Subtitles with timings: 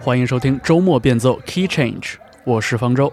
[0.00, 3.12] 欢迎收听周末变奏 Key Change，我是方舟。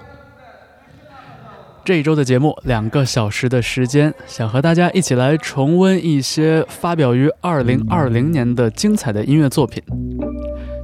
[1.83, 9.83] 这一周的节目两个小时的时间，想和大家一起来重温一些发表于二零二零年的精彩的音乐作品，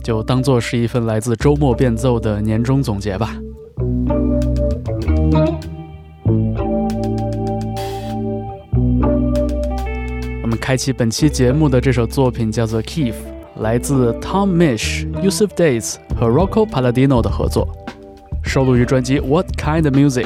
[0.03, 3.35] 就当做是一份来自周末变奏的年终总结吧。
[10.43, 13.13] 我们开启本期节目的这首作品叫做《Keith》。
[13.61, 17.67] 来自 Tom Misch、Yusuf Days 和 Rocco Palladino 的合作，
[18.43, 20.25] 收录于专辑《What Kind of Music》。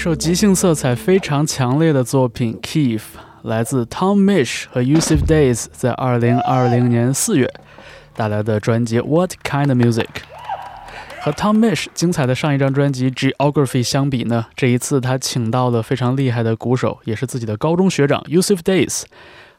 [0.00, 2.98] 首即兴色彩非常强烈的作品《Keith》，
[3.42, 7.52] 来自 Tom Misch 和 Yusuf Days 在2020年4月
[8.16, 10.06] 带来的专辑《What Kind of Music》。
[11.20, 19.02] 和 Tom Misch 精彩的上一张专辑《Geography》相比呢，这一次他请到了非常厉害的鼓手，也是自己的高中学长 Yusuf Days，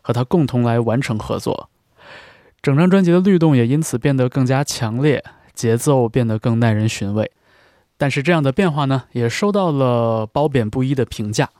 [0.01, 1.69] 和他共同来完成合作。
[2.63, 5.23] 整张专辑的律动也因此变得更加强烈，
[5.53, 7.29] 节奏变得更耐人寻味。
[8.01, 11.51] 但是这样的变化呢，也收到了褒贬不一的评价。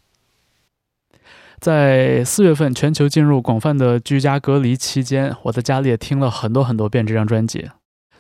[1.60, 7.70] 在四月份全球进入广泛的居家隔离期间，我在家里也听了很多很多遍这张专辑。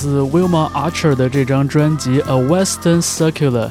[0.06, 3.66] 自 Wilma Archer 的这张专辑《A Western Circular》，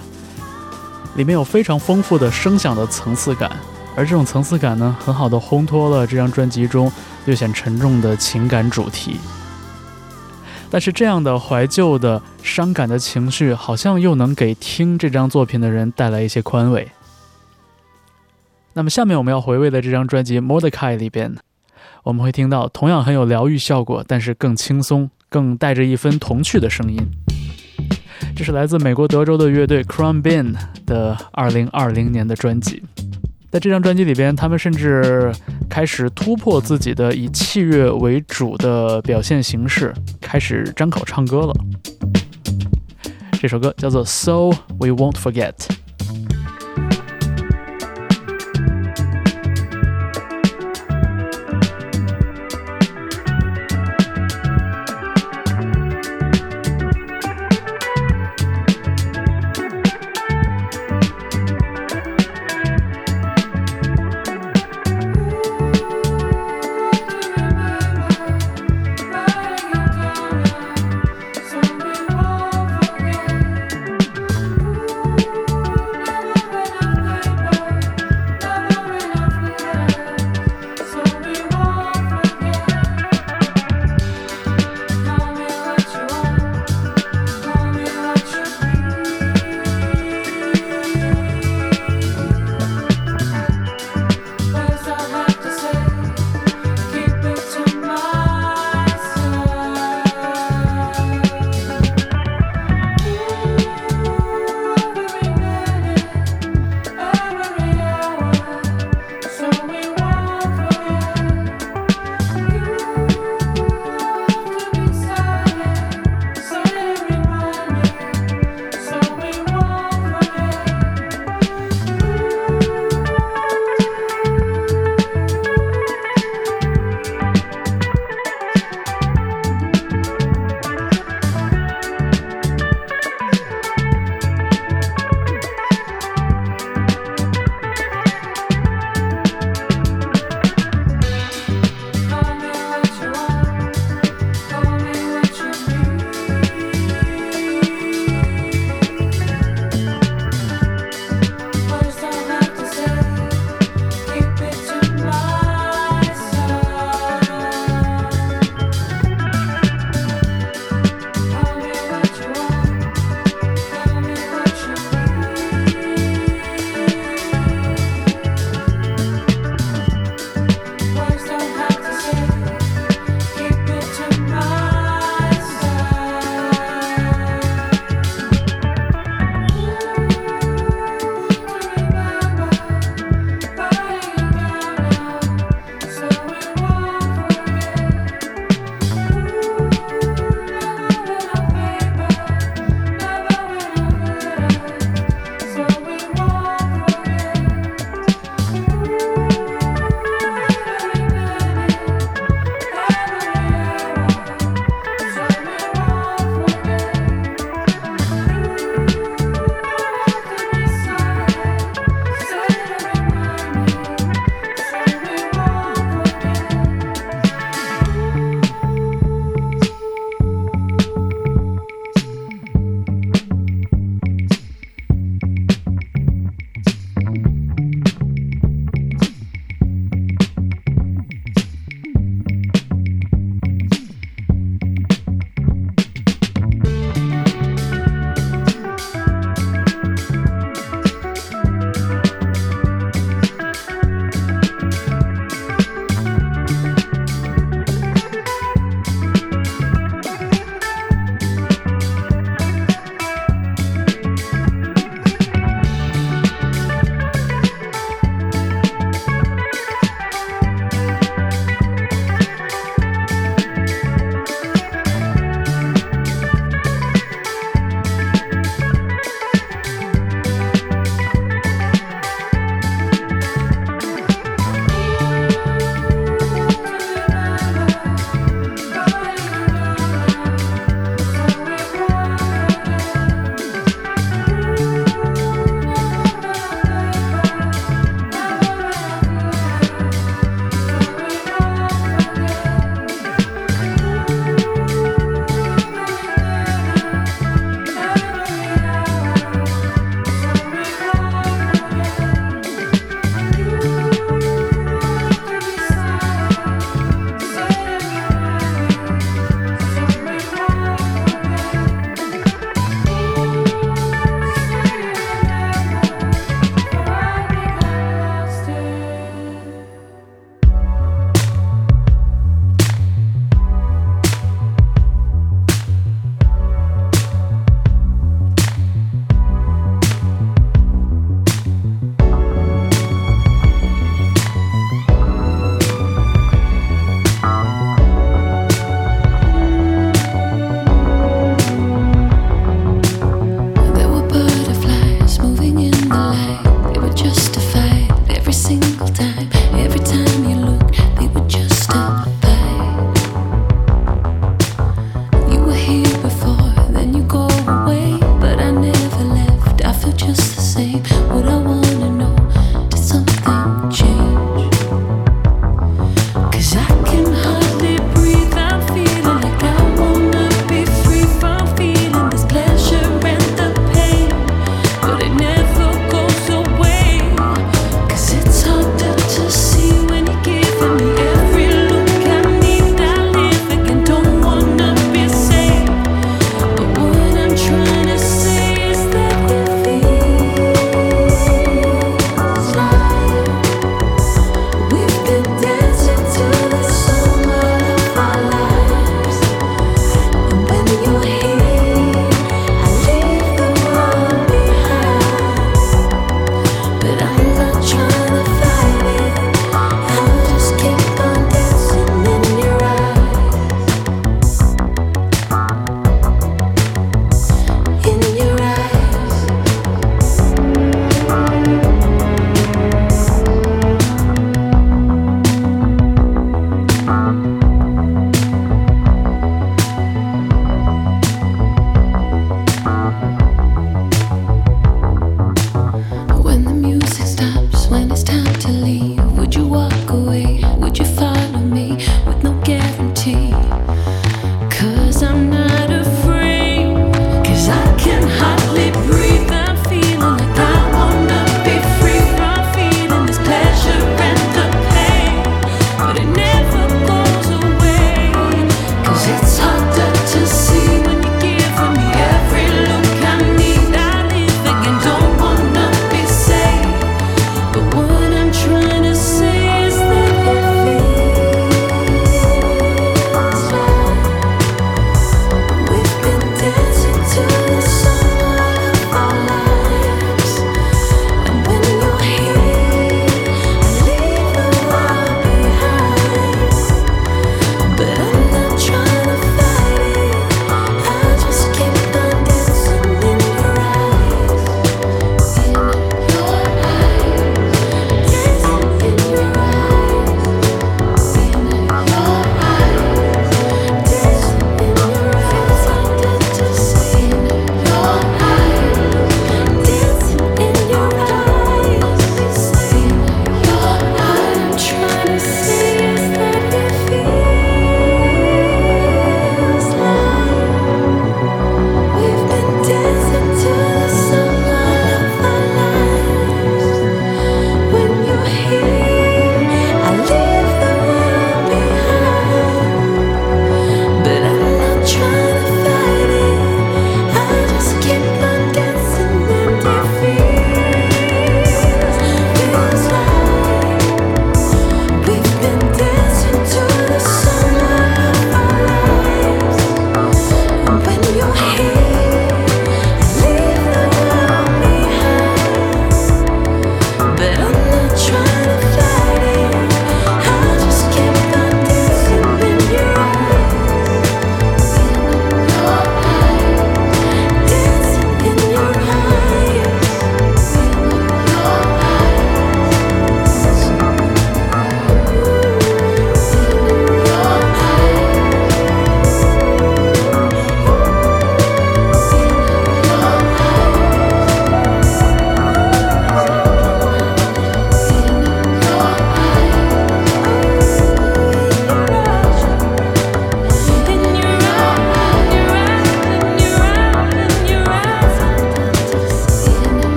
[1.16, 3.50] 里面有非常丰富的声响的层次感，
[3.96, 6.92] 而这种层次感呢，很好的烘托了这张专辑中
[7.24, 9.16] 略显沉重的情感主题。
[10.70, 16.92] 但是这样的怀旧的伤感的情绪，好像又能给听这张作品的人带来一些宽慰。
[18.74, 21.38] 那么下面我们要回味的这张专辑《Mordecai》里边，
[22.04, 25.10] 我们会听到同样很有疗愈效果，但是更轻松。
[25.36, 26.98] 更带着一分童趣的声音，
[28.34, 32.82] 这是来自美国德州的乐队 Crown Bean 的2020年的专辑。
[33.52, 35.34] 在这张专辑里边，他们甚至
[35.70, 41.54] 开始突破自己的以器乐为主的表现形式，开始张口唱歌了。
[43.34, 45.52] 这首歌叫做《So We Won't Forget》。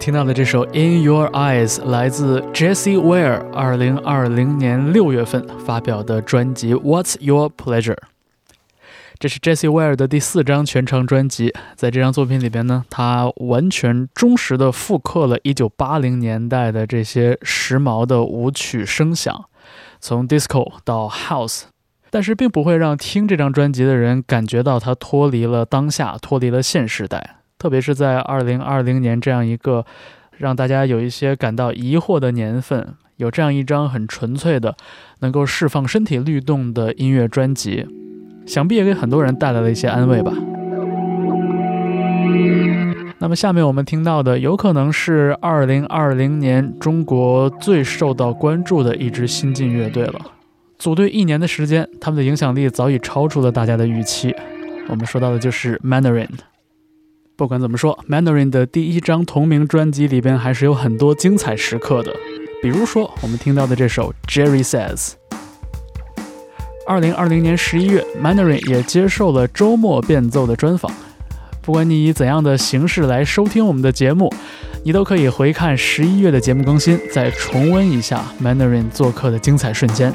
[0.00, 7.94] 听到的这首《In Your Eyes》来自 Jessie Ware，二零二零年六月份发表的专辑《What's Your Pleasure》。
[9.18, 19.44] 这是 Jessie Ware 的第四张全长专辑，在这张作品里边呢，他完全忠实的复刻了一九八零年代的这些时髦的舞曲声响，
[20.00, 21.64] 从 Disco 到 House，
[22.08, 27.39] 但是并不会让听这张专辑的人感觉到它脱离了当下，脱离了现时代。
[27.60, 29.84] 特别是在二零二零年这样一个
[30.38, 34.74] 让大家有一些感到疑惑的年份，有这样一张很纯粹的、
[35.18, 37.86] 能够释放身体律动的音乐专辑，
[38.46, 40.32] 想必也给很多人带来了一些安慰吧。
[43.18, 50.18] 那么，下面我们听到的有可能是二零二零年中国最受到关注的一支新晋乐队了。
[50.78, 54.34] 组队一年的时间，他们的影响力早已超出了大家的预期。
[54.88, 56.30] 我们说到的就是 Mandarin。
[57.40, 62.14] 不管怎么说，Mandarin 的第一张同名专辑里边还是有很多精彩时刻的，
[62.60, 65.12] 比如说我们听到的这首 Jerry Says。
[66.86, 70.92] 二零二零年十一月，Mandarin 也接受了周末变奏的专访。
[71.62, 74.30] 不管你以怎样的形式来收听我们的节目，
[74.84, 80.12] 你都可以回看十一月的节目更新，再重温一下 Mandarin 做客的精彩瞬间。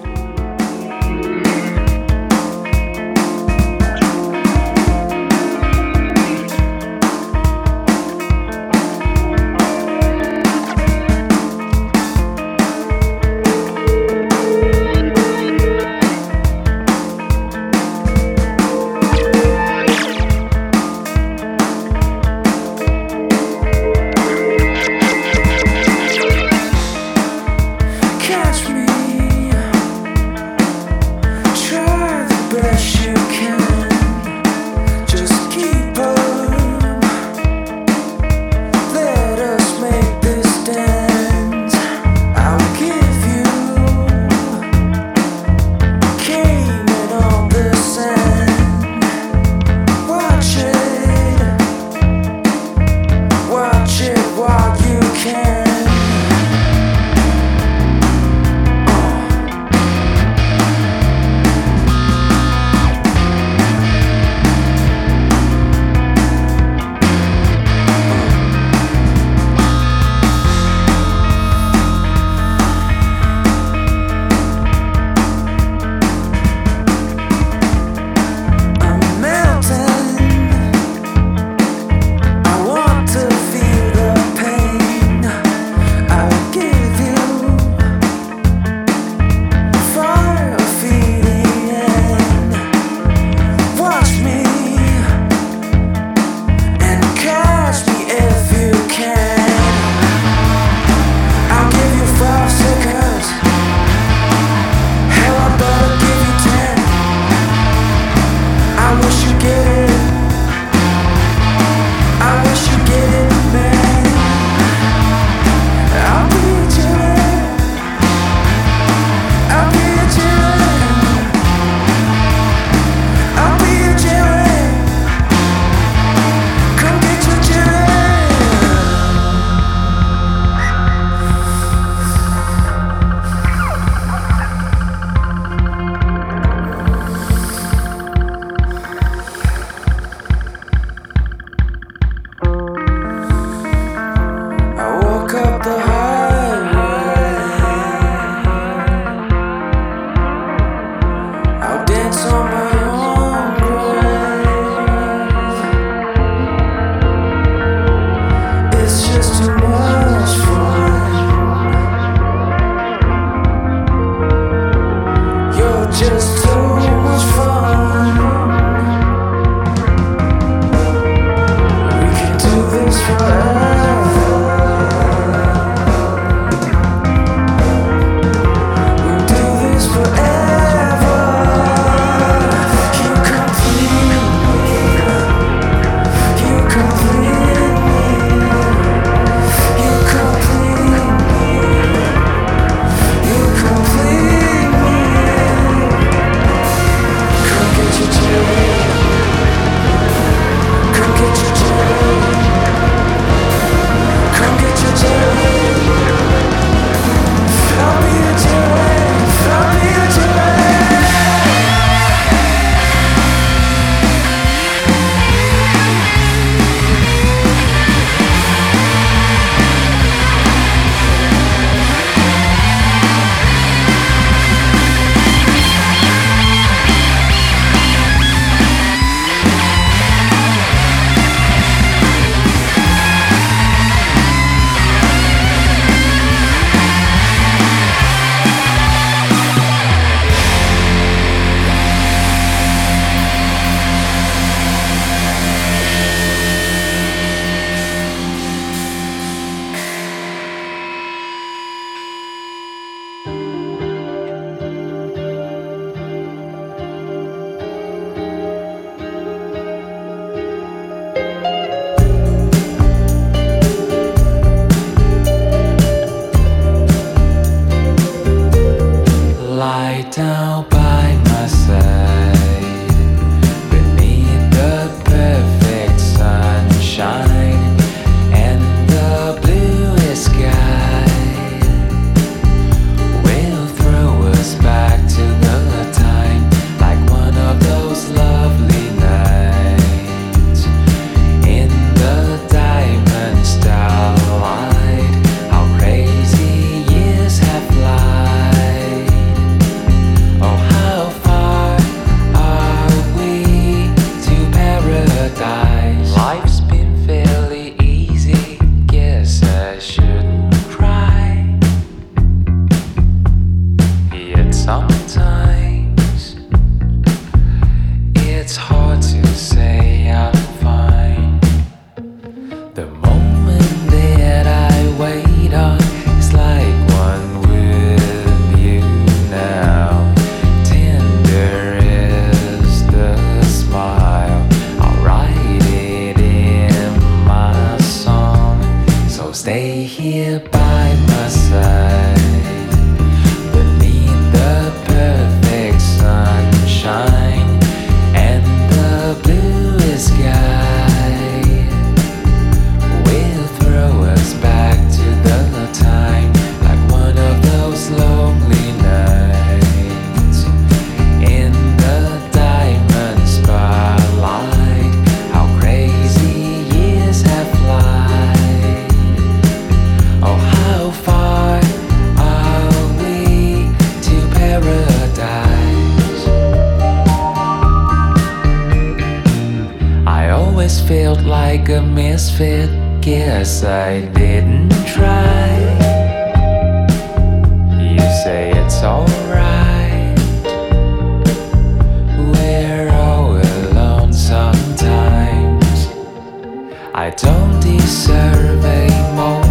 [397.06, 399.45] I don't deserve a moment.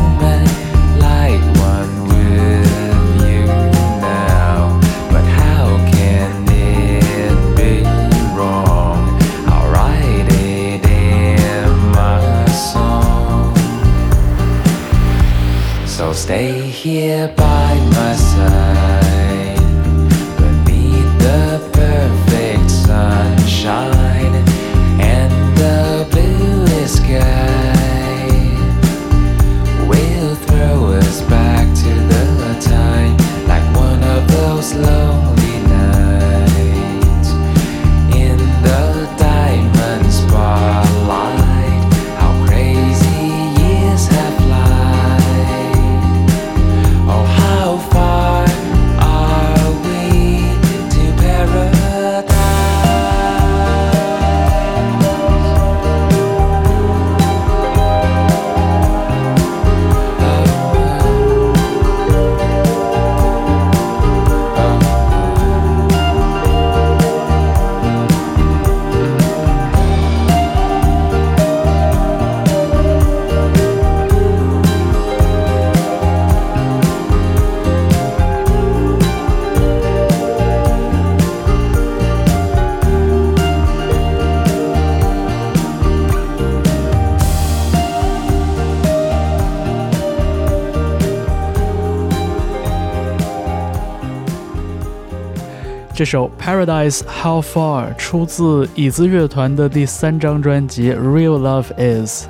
[96.04, 102.26] 这首《Paradise How Far》出自椅子乐团的第三张专辑《Real Love Is》。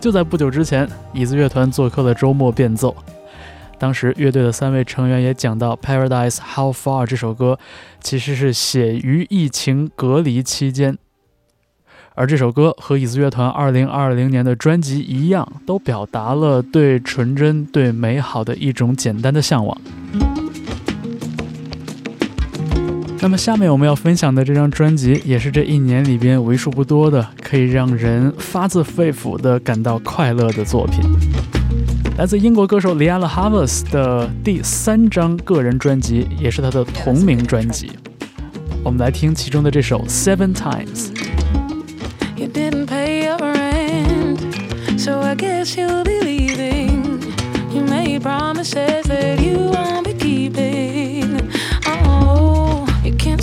[0.00, 2.92] 就在不久之前，椅子乐团做客了周末变奏。
[3.78, 7.56] 当时乐队的三位成员也讲到，《Paradise How Far》这首歌
[8.00, 10.98] 其实是写于疫情隔离期间，
[12.16, 19.80] 而这首歌和椅子乐团2020年的专辑一样，都表达了对纯真、对美好的一种简单的向往。
[23.22, 31.00] 那么下面我们要分享的这张专辑，也是这一年里边为数不多的可以让人发自肺腑的感到快乐的作品，
[32.18, 37.92] 来自英国歌手 Liala Havas 的第三张个人专辑，也是他的同名专辑。
[38.82, 41.12] 我们来听其中的这首 Seven Times。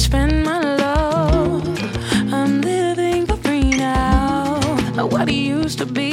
[0.10, 1.62] Spend my love.
[2.34, 4.60] I'm living for free now.
[5.14, 6.09] What used to be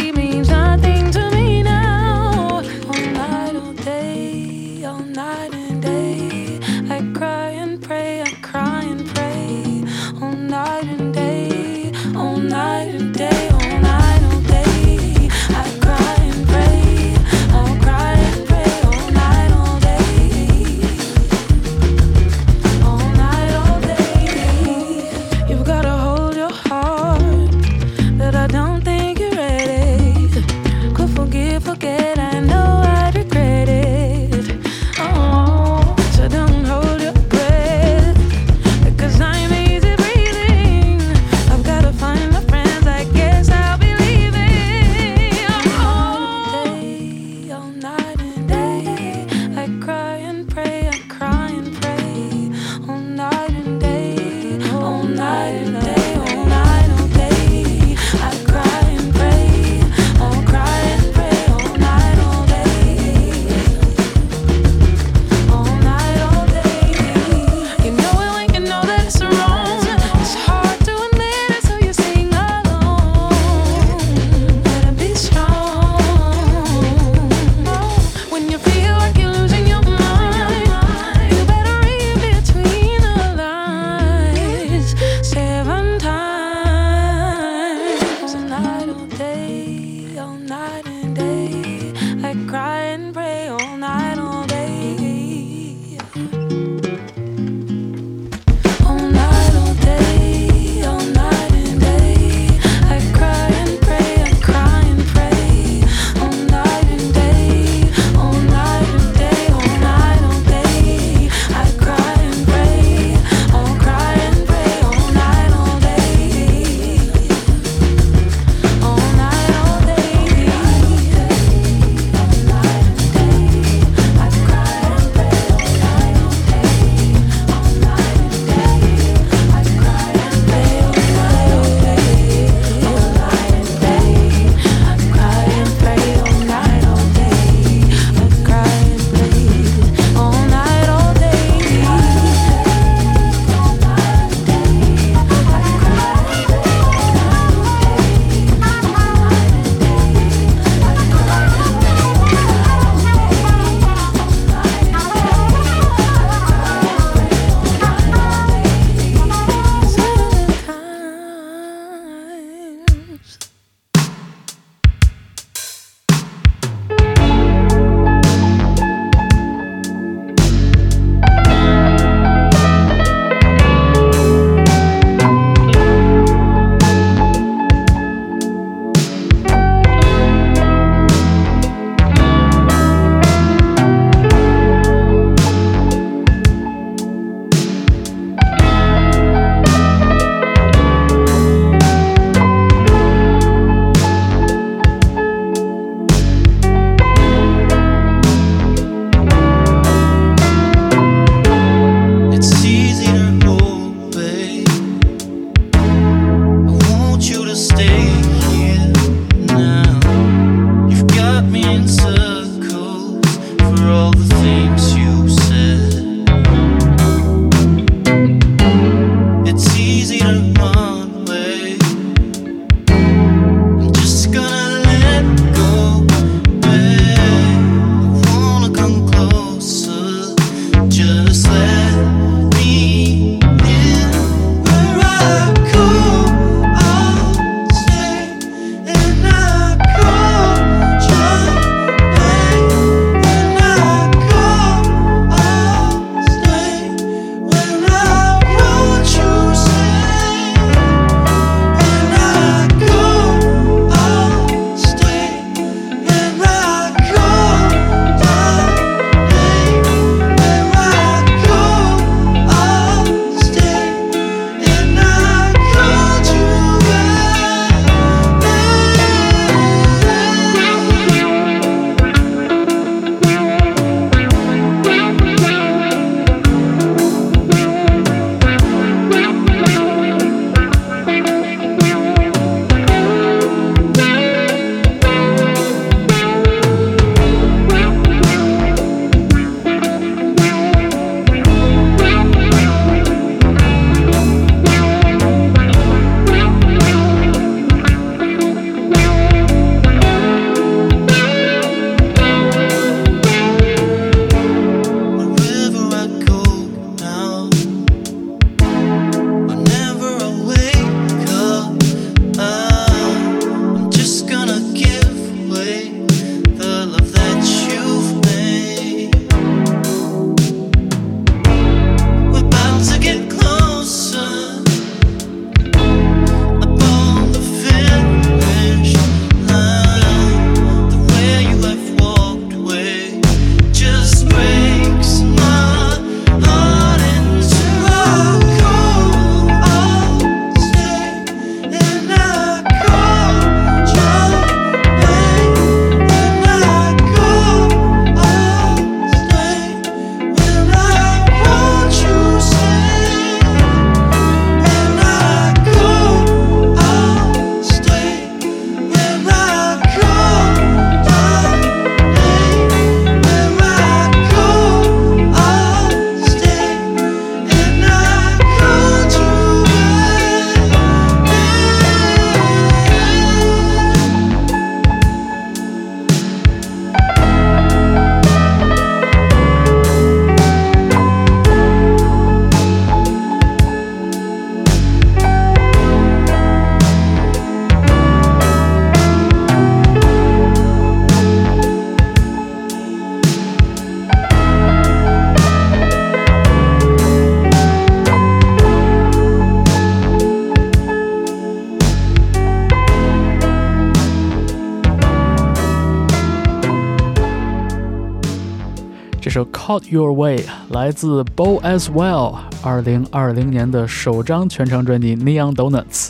[409.91, 410.39] Your Way》
[410.71, 416.09] 来自 Bo as Well，二零二零年的首张全长专辑《Neon Donuts》。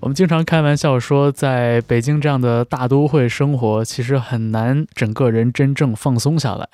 [0.00, 6.68] 我们经常开玩笑说，在北京这样的大都会生活，其实很难整个人真正放松下来。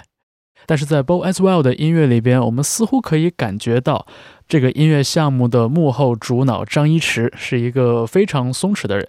[0.66, 4.07] 但是在 Bo as Well 的音乐里边，我们似乎可以感觉到，
[4.49, 9.07] 这个音乐项目的幕后主脑张一驰是一个非常松弛的人。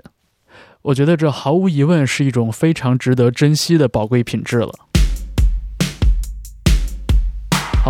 [0.82, 4.74] 我觉得这毫无疑问是一种非常值得珍惜的宝贵品质了。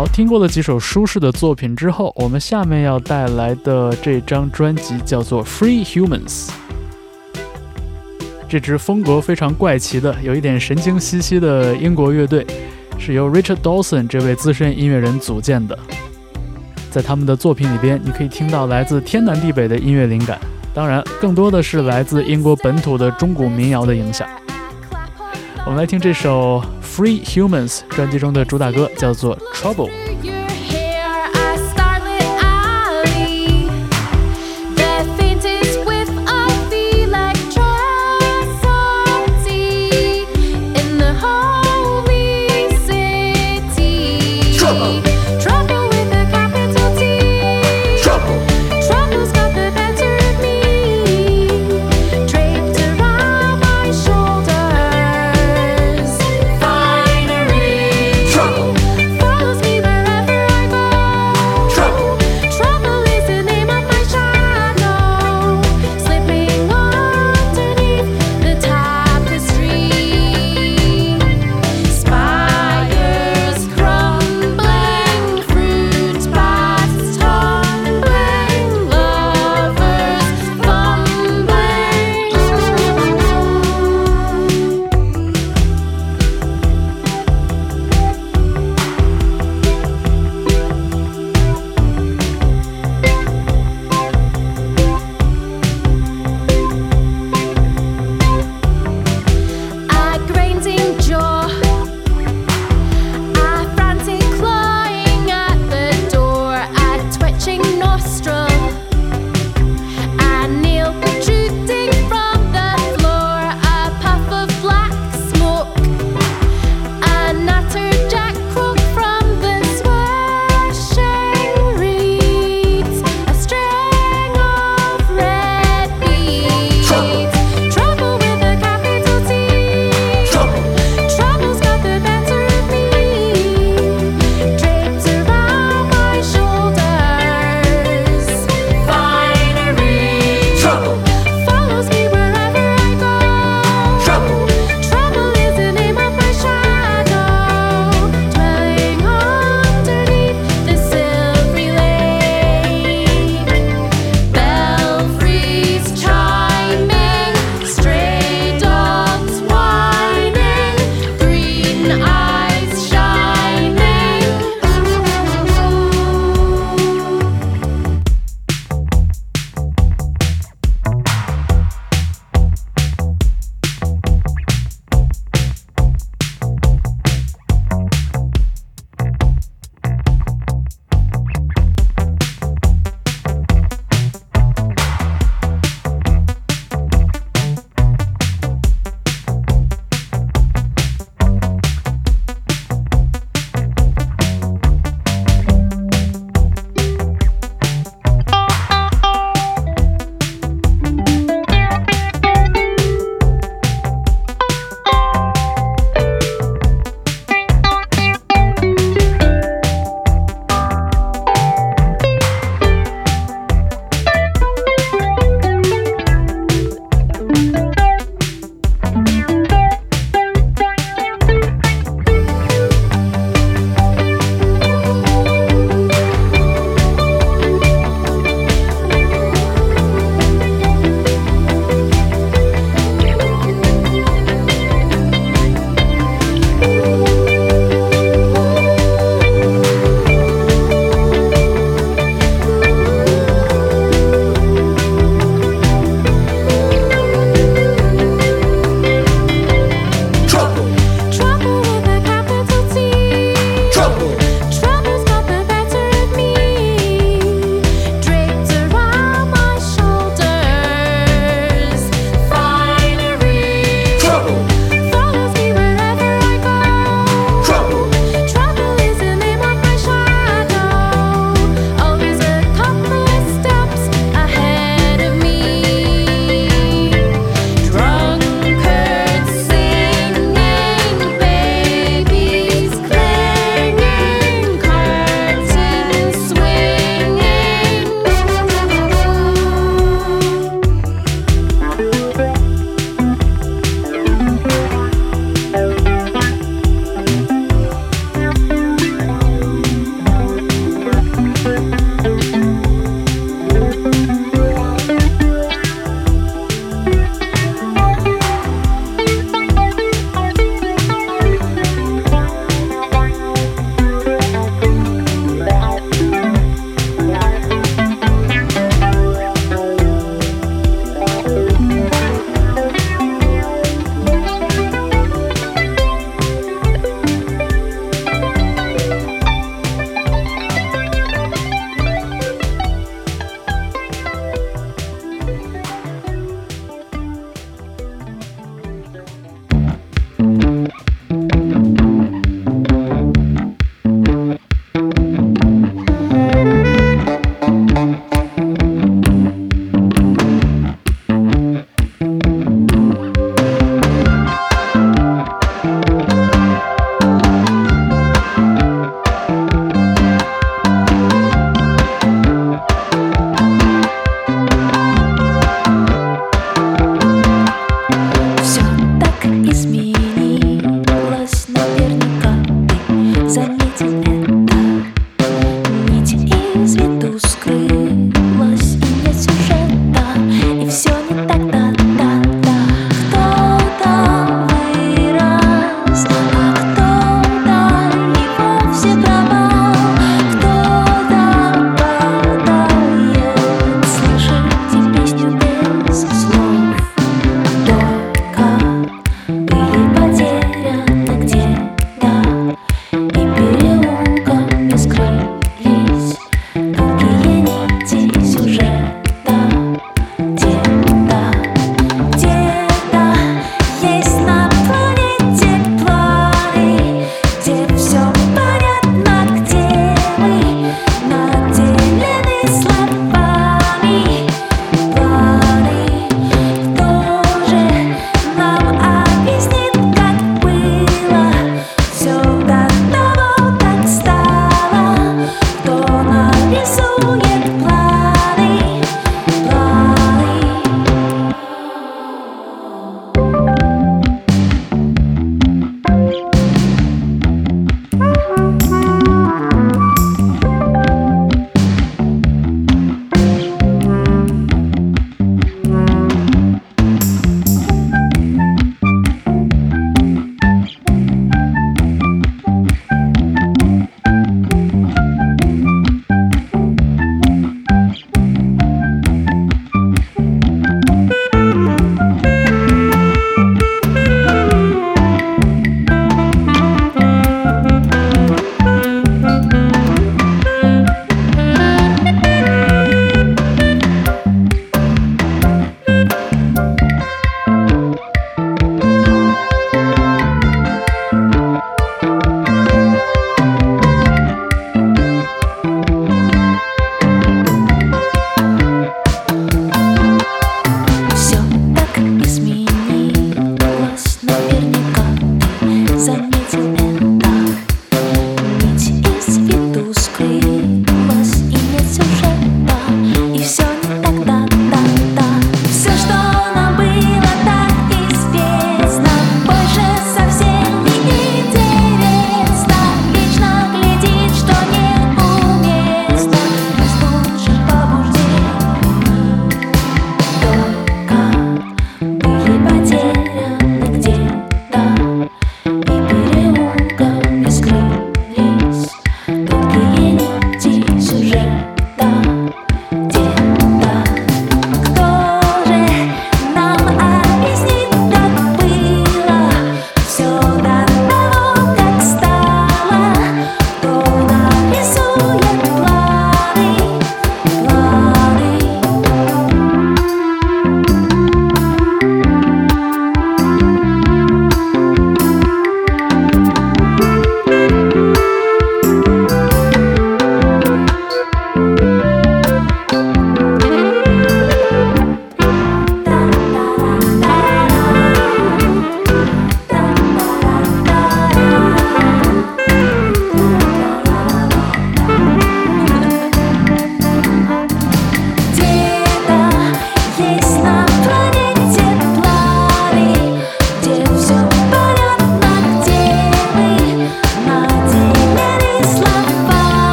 [0.00, 6.46] 好，听过了几首舒适的作品之后，我们下面要带来的这张专辑叫做《Free Humans》。
[8.48, 12.46] 这支风格非常怪奇的、有一点神经兮兮的英国乐队，
[12.98, 15.78] 是由 Richard Dawson 这位资深音乐人组建的。
[16.90, 20.38] 在他们的作品里边，你可以听到来自天南地北的音乐灵感。
[20.72, 24.26] 当然，更多的是来自英国本土的中古民谣的影响。
[25.66, 29.90] 我们来听这首《Free Humans》专辑中的主打歌，叫做《Trouble》。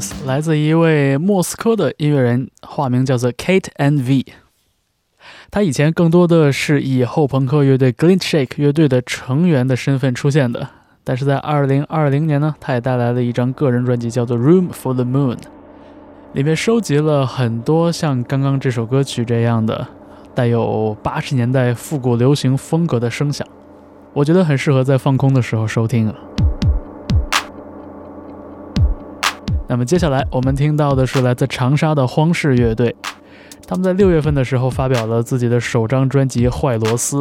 [0.26, 4.24] 《》，来自一位莫斯科的音乐人，化名叫做 Kate N V。
[5.50, 10.68] 他以前更多的是以后朋克乐队 Glint Shake 乐队的成员的身份出现的，
[11.04, 15.36] 但是在2020年呢，他也带来了一张个人专辑，叫做《Room for the Moon》，
[16.32, 19.86] 里面收集了很多像刚刚这首歌曲这样的
[20.34, 23.46] 带有八十年代复古流行风格的声响，
[24.12, 26.14] 我觉得很适合在放空的时候收听啊。
[29.70, 32.92] 那么接下来我们听到的是来自长沙的荒室乐队，
[33.68, 37.18] 他们在六月份的时候发表了自己的首张专辑《坏螺丝》，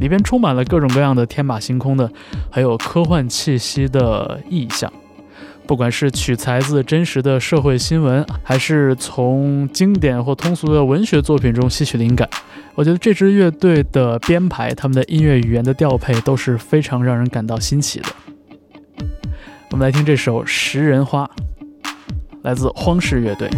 [0.00, 2.10] 里边充满了各种各样的天马行空的，
[2.50, 4.90] 还有科幻气息的意象。
[5.66, 12.26] 不管是取材自真实的社会新闻，还是从经典或通俗的文学作品中吸取灵感，
[12.76, 18.06] 我觉得这支乐队的编排、他们的音乐语言的调配都是非常让人感到新奇的。
[19.70, 21.26] 我们来听这首《食人花》。
[22.44, 23.48] 来自荒室乐队。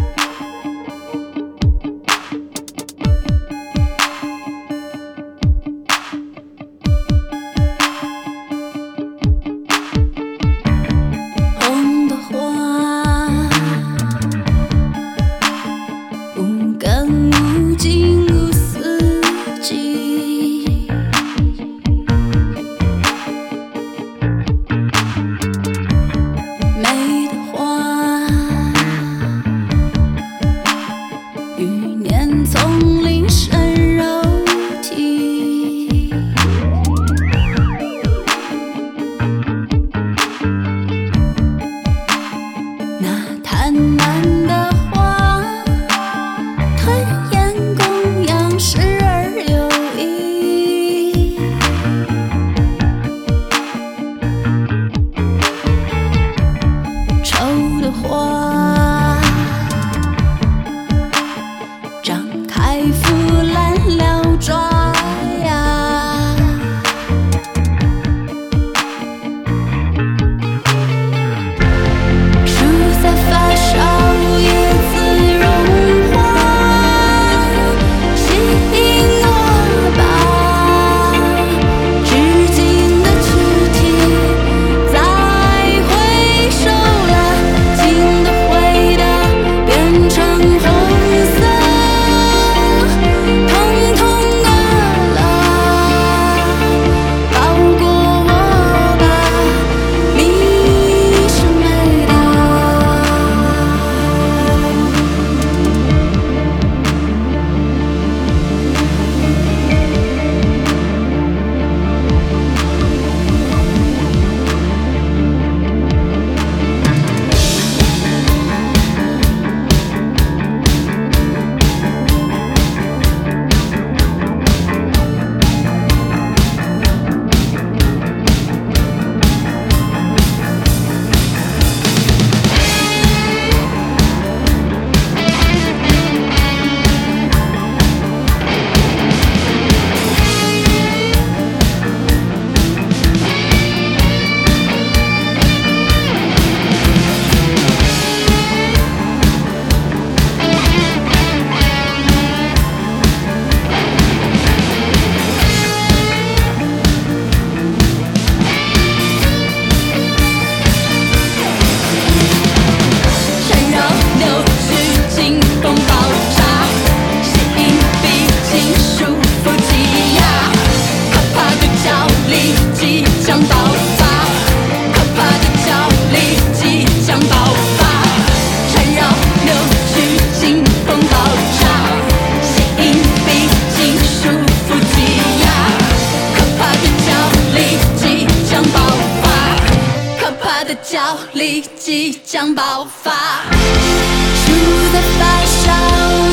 [191.79, 193.11] 即将爆发，
[193.51, 194.51] 树
[194.91, 195.71] 在发梢，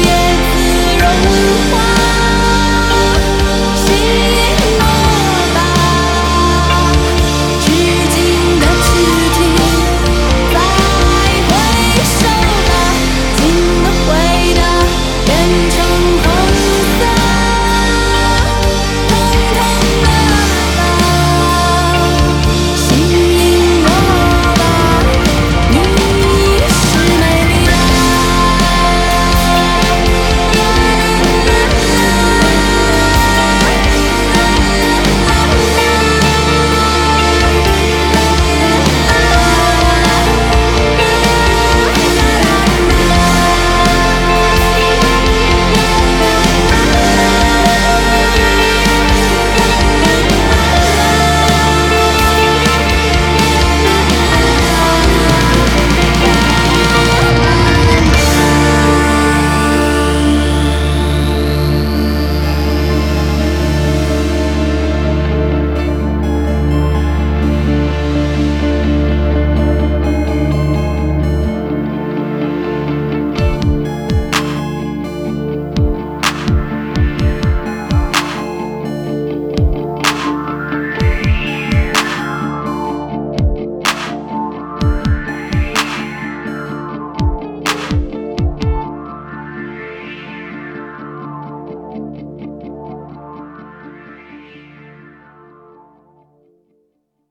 [0.01, 0.09] 叶
[0.51, 0.59] 子
[0.99, 1.64] 融。